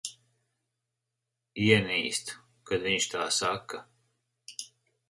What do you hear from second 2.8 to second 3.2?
viņš